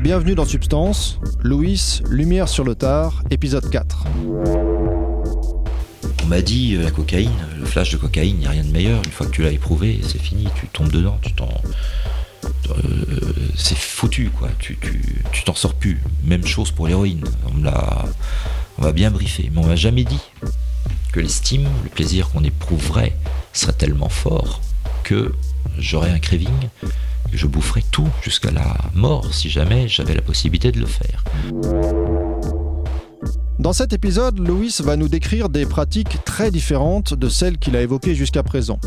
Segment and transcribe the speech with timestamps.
[0.00, 4.04] Bienvenue dans Substance, Louis, Lumière sur le tard, épisode 4.
[6.22, 8.70] On m'a dit euh, la cocaïne, le flash de cocaïne, il n'y a rien de
[8.70, 9.02] meilleur.
[9.04, 11.48] Une fois que tu l'as éprouvé, c'est fini, tu tombes dedans, tu t'en.
[12.44, 12.76] Euh,
[13.56, 14.78] c'est foutu quoi, tu
[15.32, 16.00] tu t'en sors plus.
[16.22, 18.04] Même chose pour l'héroïne, on l'a
[18.78, 20.20] on bien briefé, mais on m'a jamais dit
[21.12, 23.16] que l'estime, le plaisir qu'on éprouverait
[23.52, 24.60] serait tellement fort
[25.02, 25.34] que
[25.76, 26.68] j'aurais un craving
[27.32, 31.24] je boufferais tout jusqu'à la mort si jamais j'avais la possibilité de le faire.
[33.58, 37.82] Dans cet épisode, Louis va nous décrire des pratiques très différentes de celles qu'il a
[37.82, 38.80] évoquées jusqu'à présent.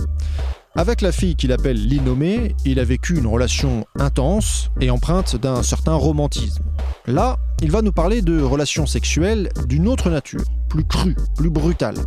[0.75, 5.61] Avec la fille qu'il appelle l'innommée, il a vécu une relation intense et empreinte d'un
[5.61, 6.63] certain romantisme.
[7.05, 11.97] Là, il va nous parler de relations sexuelles d'une autre nature, plus crue, plus brutale.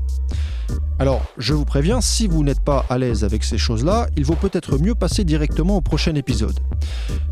[0.99, 4.35] Alors, je vous préviens, si vous n'êtes pas à l'aise avec ces choses-là, il vaut
[4.35, 6.59] peut-être mieux passer directement au prochain épisode.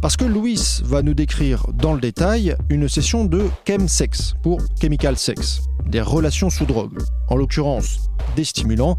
[0.01, 5.17] Parce que Louis va nous décrire dans le détail une session de chemsex pour chemical
[5.17, 8.97] sex, des relations sous drogue, en l'occurrence des stimulants,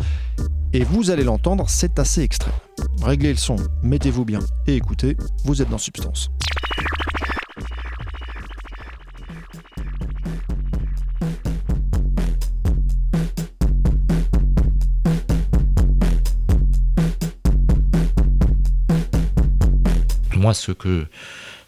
[0.73, 2.53] et vous allez l'entendre, c'est assez extrême.
[3.02, 6.31] Réglez le son, mettez-vous bien et écoutez, vous êtes dans Substance.
[20.45, 21.07] Moi, ce que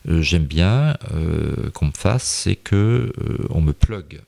[0.08, 4.22] euh, j'aime bien euh, qu'on me fasse, c'est que euh, on me plug.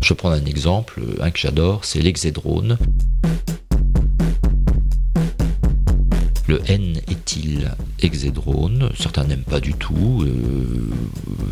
[0.00, 2.78] Je prends un exemple, un que j'adore, c'est l'exédrone.
[6.48, 7.70] Le N-éthyl
[8.02, 10.26] exédrone, certains n'aiment pas du tout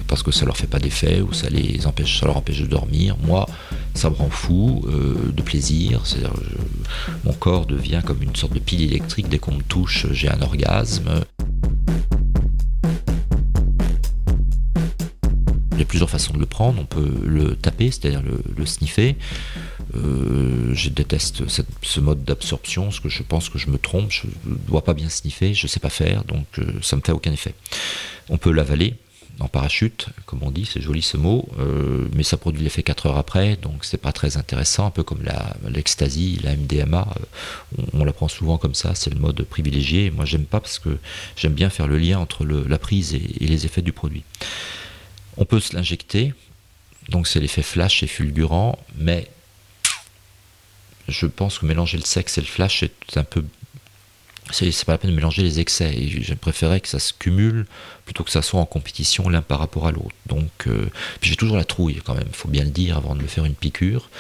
[0.09, 2.67] parce que ça leur fait pas d'effet ou ça les empêche, ça leur empêche de
[2.67, 3.17] dormir.
[3.23, 3.47] Moi,
[3.95, 6.03] ça me rend fou euh, de plaisir.
[7.25, 9.29] mon corps devient comme une sorte de pile électrique.
[9.29, 11.25] Dès qu'on me touche, j'ai un orgasme.
[15.73, 16.81] Il y a plusieurs façons de le prendre.
[16.81, 19.17] On peut le taper, c'est-à-dire le, sniffer.
[19.97, 21.43] Euh, je déteste
[21.83, 24.11] ce mode d'absorption, parce que je pense que je me trompe.
[24.11, 27.01] Je ne dois pas bien sniffer, je ne sais pas faire, donc euh, ça ne
[27.01, 27.55] me fait aucun effet.
[28.29, 28.95] On peut l'avaler
[29.41, 33.07] en parachute, comme on dit, c'est joli ce mot, euh, mais ça produit l'effet 4
[33.07, 35.25] heures après, donc c'est pas très intéressant, un peu comme
[35.69, 40.11] l'ecstasy, la, MDMA, euh, on, la prend souvent comme ça, c'est le mode privilégié.
[40.11, 40.99] Moi j'aime pas parce que
[41.37, 44.23] j'aime bien faire le lien entre la prise et, les effets du produit.
[45.37, 46.33] On peut se l'injecter,
[47.09, 49.29] donc c'est l'effet flash et fulgurant, mais
[51.09, 53.45] je pense que mélanger le sexe et le flash est un peu
[54.51, 55.95] c'est pas la peine de mélanger les excès.
[55.95, 57.67] Et je préférais que ça se cumule
[58.05, 60.15] plutôt que ça soit en compétition l'un par rapport à l'autre.
[60.27, 60.87] Donc, euh,
[61.23, 63.55] j'ai toujours la trouille quand même, faut bien le dire avant de me faire une
[63.55, 64.11] piqûre.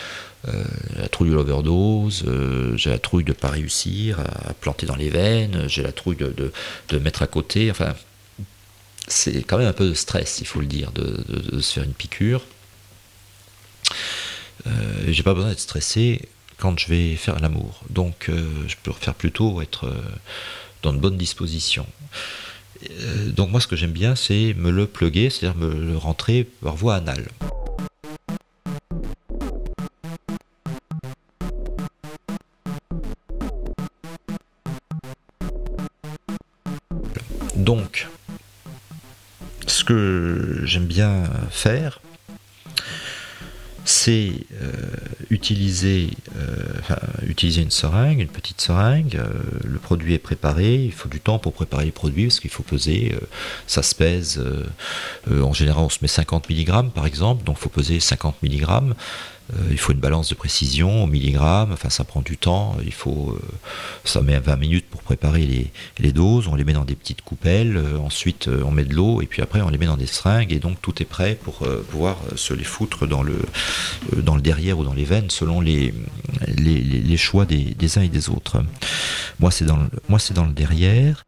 [0.48, 0.64] Euh,
[0.96, 4.96] la trouille de l'overdose, euh, j'ai la trouille de ne pas réussir à, planter dans
[4.96, 6.52] les veines, j'ai la trouille de,
[6.88, 7.70] de, mettre à côté.
[7.70, 7.94] Enfin,
[9.06, 11.94] c'est quand même un peu de stress, il faut le dire, de se faire une
[11.94, 12.42] piqûre.
[15.06, 16.22] j'ai pas besoin d'être stressé
[16.76, 17.82] je vais faire l'amour.
[17.90, 20.02] Donc euh, je peux faire plutôt être euh,
[20.82, 21.86] dans de bonnes dispositions.
[22.90, 26.44] Euh, donc moi ce que j'aime bien c'est me le pluguer, c'est-à-dire me le rentrer
[26.62, 27.28] par voie anale.
[37.56, 38.08] Donc,
[39.66, 42.00] ce que j'aime bien faire,
[44.04, 44.72] c'est euh,
[45.30, 49.16] utiliser, euh, utiliser une seringue, une petite seringue.
[49.16, 49.28] Euh,
[49.64, 52.62] le produit est préparé, il faut du temps pour préparer les produits parce qu'il faut
[52.62, 53.16] peser.
[53.66, 54.44] ça se pèse,
[55.30, 58.94] en général on se met 50 mg par exemple, donc il faut peser 50 mg.
[59.52, 62.92] Euh, il faut une balance de précision au milligramme, enfin ça prend du temps, il
[62.92, 63.46] faut, euh,
[64.04, 67.76] ça met 20 minutes pour préparer les, doses, on les met dans des petites coupelles,
[67.76, 70.52] euh, ensuite on met de l'eau et puis après on les met dans des seringues
[70.52, 73.38] et donc tout est prêt pour pouvoir se les foutre dans le,
[74.40, 75.92] derrière ou dans les veines selon les,
[77.16, 78.62] choix des, uns et des autres.
[79.40, 81.22] Moi c'est dans, moi c'est dans le derrière.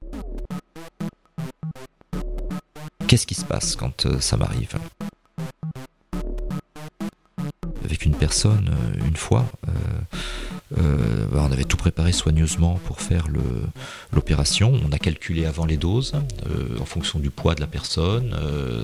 [3.06, 4.76] Qu'est-ce qui se passe quand ça m'arrive?
[8.18, 9.44] Personne euh, une fois.
[10.72, 13.26] Euh, euh, bah, on avait tout préparé soigneusement pour faire
[14.12, 14.72] l'opération.
[14.84, 16.14] On a calculé avant les doses
[16.80, 18.34] en fonction du poids de la personne.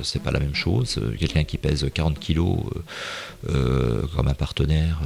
[0.02, 1.00] c'est pas la même chose.
[1.18, 2.58] Quelqu'un qui pèse 40 kilos
[3.46, 5.00] comme un partenaire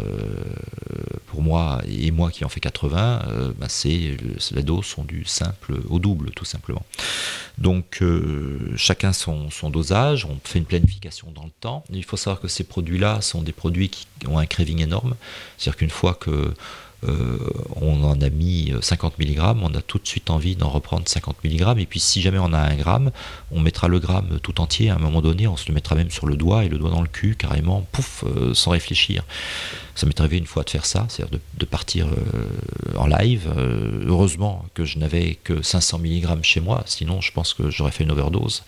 [1.26, 4.16] pour moi et moi qui en fait 80, bah, c'est
[4.52, 6.84] les doses sont du simple au double tout simplement.
[7.58, 8.02] Donc
[8.76, 10.24] chacun son, son, dosage.
[10.24, 11.84] On fait une planification dans le temps.
[11.90, 15.14] Il faut savoir que ces produits-là sont des produits qui ont un craving énorme.
[15.56, 16.54] C'est-à-dire qu'une fois que
[17.08, 17.38] euh,
[17.76, 21.36] on en a mis 50 mg, on a tout de suite envie d'en reprendre 50
[21.44, 23.10] mg, et puis si jamais on a un gramme,
[23.50, 26.10] on mettra le gramme tout entier, à un moment donné, on se le mettra même
[26.10, 29.24] sur le doigt, et le doigt dans le cul, carrément, pouf, euh, sans réfléchir.
[29.94, 33.50] Ça m'est arrivé une fois de faire ça, c'est-à-dire de, partir euh, en live.
[34.06, 38.04] heureusement que je n'avais que 500 mg chez moi, sinon je pense que j'aurais fait
[38.04, 38.62] une overdose.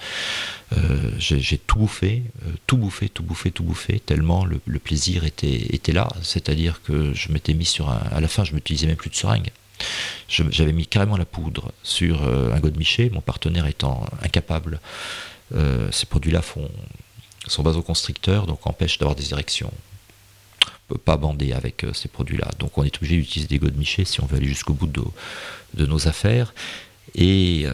[1.18, 2.22] J'ai tout bouffé,
[2.66, 7.54] tout bouffé, tout bouffé, tout bouffé, tellement le, plaisir était, là, c'est-à-dire que je m'étais
[7.54, 9.50] mis sur un à la fin, je m'utilisais même plus de seringue.
[10.28, 14.80] J'avais mis carrément la poudre sur euh, un godemiché, mon partenaire étant incapable.
[15.54, 16.68] Euh, ces produits-là font,
[17.46, 19.72] sont vasoconstricteurs, donc empêchent d'avoir des érections.
[20.66, 22.50] On peut pas bander avec euh, ces produits-là.
[22.58, 26.08] Donc on est obligé d'utiliser des godemichés si on veut aller jusqu'au bout de, nos
[26.08, 26.54] affaires.
[27.20, 27.66] Et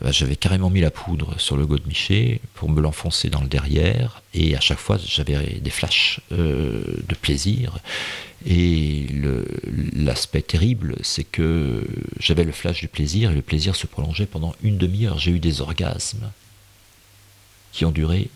[0.00, 4.22] bah, j'avais carrément mis la poudre sur le godemiché pour me l'enfoncer dans le derrière.
[4.32, 7.78] Et à chaque fois, j'avais des flashs de plaisir.
[8.46, 9.06] Et
[9.92, 11.86] l'aspect terrible, c'est que
[12.20, 15.18] j'avais le flash du plaisir et le plaisir se prolongeait pendant une demi-heure.
[15.18, 16.30] J'ai eu des orgasmes
[17.72, 18.30] qui ont duré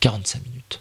[0.00, 0.80] 45 minutes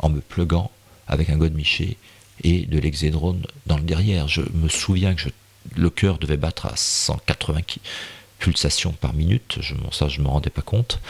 [0.00, 0.72] en me pluguant
[1.06, 1.96] avec un godemiché
[2.42, 4.26] et de l'exédrone dans le derrière.
[4.26, 5.28] Je me souviens que
[5.76, 7.60] le cœur devait battre à 180
[8.38, 9.58] pulsations par minute.
[9.92, 11.00] Ça, je ne me rendais pas compte.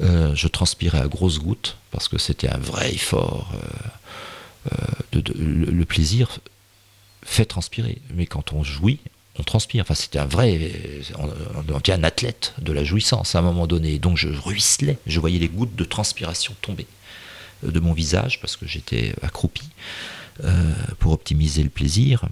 [0.00, 3.52] Euh, je transpirais à grosses gouttes parce que c'était un vrai effort.
[3.54, 5.22] Euh, euh,
[5.70, 6.40] le, plaisir
[7.22, 7.98] fait transpirer.
[8.14, 8.98] Mais quand on jouit,
[9.38, 9.82] on transpire.
[9.82, 10.72] Enfin, c'était un vrai.
[11.18, 11.28] On,
[11.72, 13.98] on un athlète de la jouissance à un moment donné.
[13.98, 14.98] Donc je ruisselais.
[15.06, 16.86] Je voyais les gouttes de transpiration tomber
[17.62, 19.68] de mon visage parce que j'étais accroupi
[20.98, 22.24] pour optimiser le plaisir.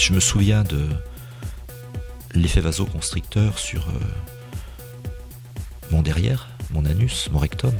[0.00, 0.88] Je me souviens de
[2.34, 3.92] l'effet vasoconstricteur sur euh,
[5.90, 7.74] mon derrière, mon anus, mon rectum.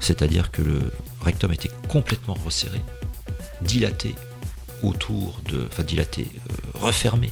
[0.00, 0.80] C'est-à-dire que le
[1.20, 2.80] rectum était complètement resserré,
[3.60, 4.16] dilaté
[4.82, 5.68] autour de.
[5.68, 7.30] enfin dilaté, euh, refermé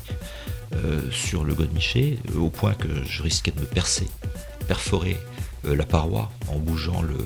[0.76, 4.06] euh, sur le godemiché, au point que je risquais de me percer,
[4.69, 5.17] perforer
[5.65, 7.19] la paroi en bougeant le,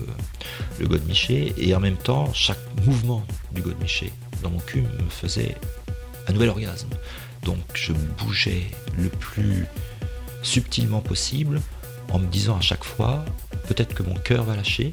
[0.81, 1.53] le godemiché.
[1.59, 4.11] Et en même temps, chaque mouvement du godemiché
[4.43, 5.55] dans mon cul me faisait
[6.29, 6.89] un nouvel orgasme.
[7.43, 9.67] Donc je bougeais le plus
[10.43, 11.61] subtilement possible
[12.11, 13.25] en me disant à chaque fois,
[13.69, 14.93] peut-être que mon cœur va lâcher,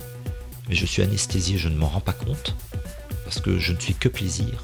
[0.69, 2.55] mais je suis anesthésié, je ne m'en rends pas compte,
[3.25, 4.63] parce que je ne suis que plaisir.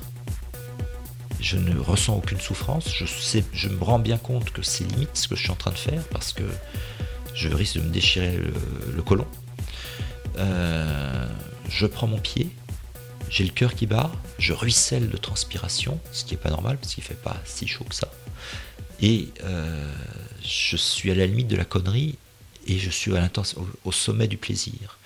[1.40, 5.36] Je ne ressens aucune souffrance, je, me rends bien compte que c'est limite ce que
[5.36, 6.44] je suis en train de faire, parce que
[7.36, 8.40] je risque de me déchirer
[8.96, 9.28] le, côlon.
[10.38, 11.28] Euh,
[11.70, 12.50] je prends mon pied,
[13.30, 16.94] j'ai le cœur qui bat, je ruisselle de transpiration, ce qui n'est pas normal parce
[16.94, 18.12] qu'il ne fait pas si chaud que ça.
[19.02, 19.94] Et euh,
[20.44, 22.18] je suis à la limite de la connerie
[22.68, 24.98] et je suis à au, au sommet du plaisir.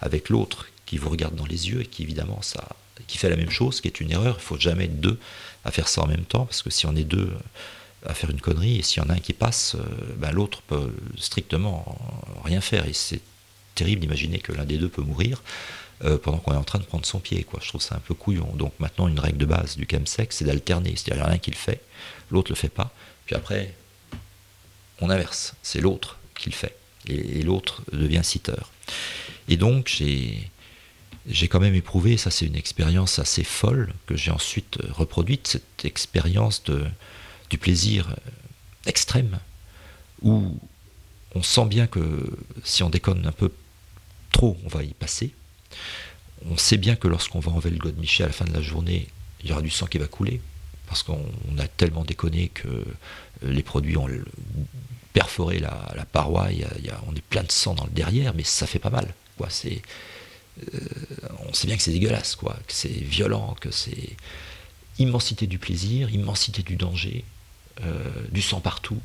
[0.00, 2.68] Avec l'autre qui vous regarde dans les yeux et qui évidemment ça,
[3.06, 4.36] qui fait la même chose, qui est une erreur.
[4.38, 5.18] Il faut jamais être deux
[5.64, 7.30] à faire ça en même temps parce que si on est deux
[8.06, 9.84] à faire une connerie et s'il y en a un qui passe, euh,
[10.16, 11.98] ben l'autre peut strictement
[12.44, 13.20] rien faire et c'est
[13.74, 15.42] terrible d'imaginer que l'un des deux peut mourir.
[16.02, 17.44] Euh, pendant qu'on est en train de prendre son pied.
[17.44, 17.60] Quoi.
[17.62, 18.50] Je trouve ça un peu couillon.
[18.54, 20.94] Donc maintenant, une règle de base du chemsex, c'est d'alterner.
[20.96, 21.82] C'est-à-dire, il y en a un qui le fait,
[22.30, 22.90] l'autre le fait pas.
[23.26, 23.74] Puis après,
[25.00, 25.54] on inverse.
[25.62, 26.74] C'est l'autre qui le fait.
[27.06, 28.70] Et, l'autre devient citeur.
[29.48, 30.50] Et donc, j'ai,
[31.26, 35.84] j'ai quand même éprouvé, ça c'est une expérience assez folle que j'ai ensuite reproduite, cette
[35.84, 36.86] expérience de,
[37.50, 38.16] du plaisir
[38.86, 39.38] extrême,
[40.22, 40.58] où
[41.34, 43.52] on sent bien que si on déconne un peu
[44.32, 45.34] trop, on va y passer.
[46.48, 49.08] On sait bien que lorsqu'on va enlever le godemiché à la fin de la journée,
[49.42, 50.40] il y aura du sang qui va couler,
[50.86, 51.24] parce qu'on
[51.58, 52.84] a tellement déconné que euh,
[53.42, 54.08] les produits ont
[55.12, 55.70] perforé la,
[56.12, 56.48] paroi,
[57.06, 59.12] on est plein de sang dans le derrière, mais ça fait pas mal.
[59.40, 60.78] Euh,
[61.48, 64.16] on sait bien que c'est dégueulasse, quoi, que c'est violent, que c'est
[64.98, 67.24] immensité du plaisir, immensité du danger,
[67.82, 69.00] euh, du sang partout,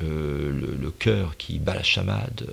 [0.00, 2.48] le, cœur qui bat la chamade.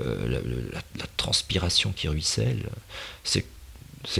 [0.00, 0.40] Euh,
[0.72, 2.68] la, transpiration qui ruisselle.
[3.22, 3.46] C'est,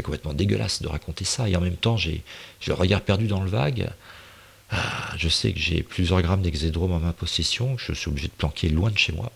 [0.03, 1.49] complètement dégueulasse de raconter ça.
[1.49, 2.23] Et en même temps, j'ai,
[2.67, 3.91] le regard perdu dans le vague.
[4.71, 8.33] Ah, je sais que j'ai plusieurs grammes d'exédrome en ma possession, je suis obligé de
[8.33, 9.31] planquer loin de chez moi.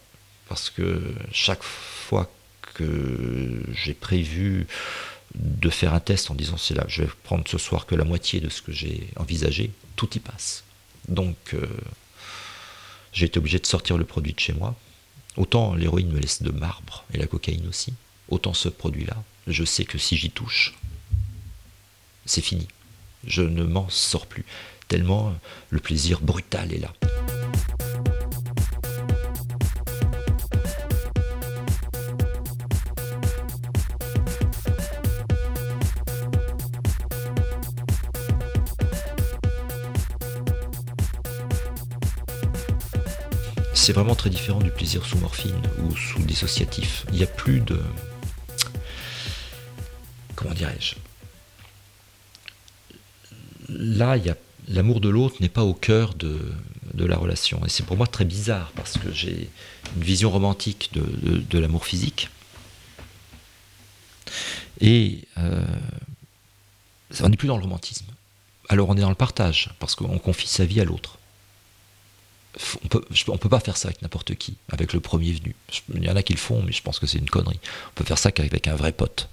[0.49, 2.31] Parce que chaque fois
[2.75, 4.67] que j'ai prévu
[5.35, 8.05] de faire un test en disant c'est là, je vais prendre ce soir que la
[8.05, 10.65] moitié de ce que j'ai envisagé, tout y passe.
[11.09, 11.67] Donc euh,
[13.13, 14.75] j'ai été obligé de sortir le produit de chez moi
[15.39, 17.95] Autant l'héroïne me laisse de marbre, et la cocaïne aussi,
[18.29, 20.75] autant ce produit-là, je sais que si j'y touche,
[22.27, 22.67] c'est fini.
[23.25, 24.45] Je ne m'en sors plus,
[24.89, 25.33] tellement
[25.71, 26.93] le plaisir brutal est là.
[43.89, 47.07] C'est vraiment très différent du plaisir sous morphine ou sous dissociatif.
[47.11, 47.81] Il n'y a plus de.
[50.37, 50.97] Comment dirais-je?
[53.71, 54.37] Là, il
[54.69, 56.39] l'amour de l'autre n'est pas au cœur de,
[56.99, 57.65] la relation.
[57.65, 59.49] Et c'est pour moi très bizarre parce que j'ai
[59.97, 62.29] une vision romantique de, l'amour physique.
[64.83, 65.65] Et euh,
[67.23, 68.05] on n'est plus dans le romantisme.
[68.69, 71.18] Alors on est dans le partage parce qu'on confie sa vie à l'autre
[72.85, 73.05] on peut,
[73.41, 75.55] peut pas faire ça avec n'importe qui, avec le premier venu.
[75.95, 77.61] Il y en a qui le font, mais je pense que c'est une connerie.
[77.91, 79.29] On peut faire ça qu'avec un vrai pote.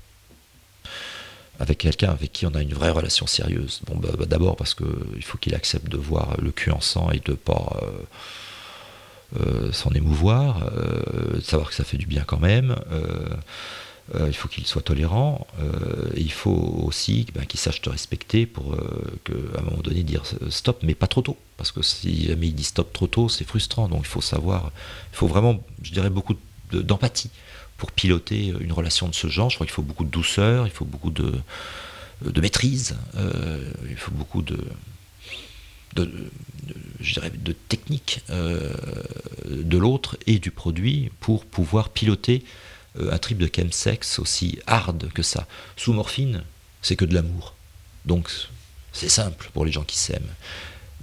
[1.60, 3.81] Avec quelqu'un avec qui on a une vraie relation sérieuse.
[3.88, 7.12] Bon, bah, bah, d'abord parce qu'il faut qu'il accepte de voir le cul en sang
[7.12, 12.24] et de pas euh, euh, s'en émouvoir, euh, de savoir que ça fait du bien
[12.27, 12.75] quand même.
[14.13, 18.45] Euh, il faut qu'il soit tolérant, euh, il faut aussi ben, qu'il sache te respecter
[18.45, 22.27] pour euh, qu'à un moment donné dire stop, mais pas trop tôt, parce que si
[22.27, 24.71] jamais il dit stop trop tôt, c'est frustrant, donc il faut savoir,
[25.12, 26.35] il faut vraiment, je dirais, beaucoup
[26.71, 27.31] d'empathie
[27.77, 30.71] pour piloter une relation de ce genre, je crois qu'il faut beaucoup de douceur, il
[30.71, 31.33] faut beaucoup de,
[32.39, 32.95] maîtrise,
[33.89, 34.59] il faut beaucoup de,
[37.00, 42.43] je dirais, de technique de l'autre et du produit pour pouvoir piloter
[42.99, 45.47] un trip de chemsex aussi hard que ça.
[45.75, 46.43] Sous morphine,
[46.81, 47.55] c'est que de l'amour.
[48.05, 48.29] Donc
[48.93, 50.33] c'est simple pour les gens qui s'aiment.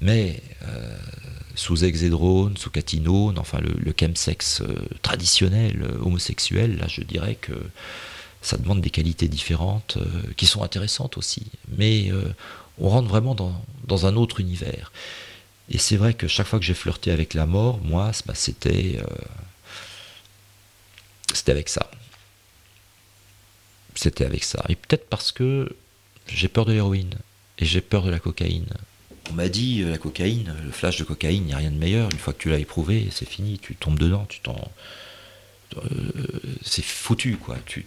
[0.01, 0.97] Mais euh,
[1.55, 7.53] sous exédrone, sous catinone, enfin le, le chemsex euh, traditionnel homosexuel, là je dirais que
[8.41, 9.99] ça demande des qualités différentes
[10.37, 11.47] qui sont intéressantes aussi.
[11.77, 12.11] Mais
[12.79, 14.91] on rentre vraiment dans, un autre univers.
[15.71, 18.99] Et c'est vrai que chaque fois que j'ai flirté avec la mort, moi, bah, c'était
[21.37, 21.91] c'était avec ça.
[23.95, 24.65] C'était avec ça.
[24.69, 25.75] Et peut-être parce que
[26.29, 27.15] j'ai peur de l'héroïne
[27.59, 28.69] et j'ai peur de la cocaïne.
[29.31, 31.77] On m'a dit, euh, la cocaïne, le flash de cocaïne, il n'y a rien de
[31.77, 32.11] meilleur.
[32.11, 34.71] Une fois que tu l'as éprouvé, c'est fini, tu tombes dedans, tu t'en.
[35.77, 35.81] Euh,
[36.63, 37.57] c'est foutu, quoi.
[37.67, 37.85] Tu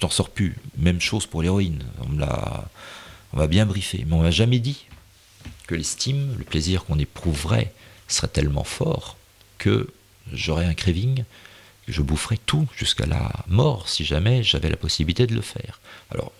[0.00, 0.56] t'en tu, sors plus.
[0.78, 1.82] Même chose pour l'héroïne.
[2.02, 4.04] On m'a bien briefé.
[4.06, 4.86] Mais on m'a jamais dit
[5.66, 7.72] que l'estime, le plaisir qu'on éprouverait,
[8.08, 9.16] serait tellement fort
[9.58, 9.88] que
[10.32, 11.24] j'aurais un craving
[11.90, 15.80] je boufferais tout jusqu'à la mort si jamais j'avais la possibilité de le faire.
[16.10, 16.32] Alors,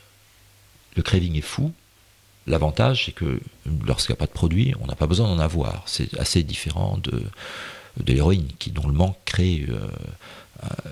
[0.96, 1.72] le craving est fou.
[2.46, 3.40] L'avantage, c'est que
[3.86, 5.82] lorsqu'il n'y a pas de produit, on n'a pas besoin d'en avoir.
[5.86, 7.22] C'est assez différent de,
[7.98, 9.86] de l'héroïne, qui, dont le manque crée euh,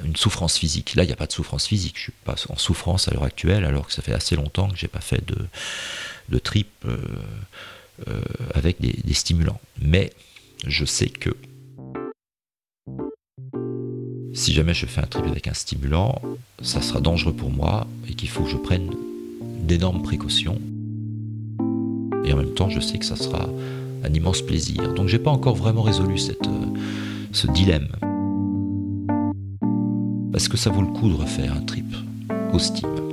[0.05, 0.95] une souffrance physique.
[0.95, 1.97] Là, il n'y a pas de souffrance physique.
[1.97, 4.77] Je suis pas en souffrance à l'heure actuelle, alors que ça fait assez longtemps que
[4.77, 5.47] j'ai pas fait de,
[6.29, 6.99] de trip euh,
[8.09, 8.21] euh,
[8.55, 9.61] avec des stimulants.
[9.81, 10.13] Mais
[10.67, 11.31] je sais que
[14.39, 16.23] si jamais je fais un trip avec un stimulant,
[16.63, 18.95] ça sera dangereux pour moi et qu'il faut que je prenne
[19.65, 20.61] d'énormes précautions.
[22.25, 23.49] Et en même temps, je sais que ça sera
[24.05, 24.95] un immense plaisir.
[24.95, 26.67] Donc j'ai pas encore vraiment résolu euh,
[27.33, 27.89] ce dilemme.
[30.35, 31.93] Est-ce que ça vaut le coup de refaire un trip
[32.53, 33.08] au Steam